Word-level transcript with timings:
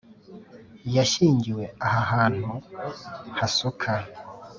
yashyingiwe 0.95 1.63
aha 1.85 2.01
hantu 2.13 2.49
hasuka, 3.37 3.91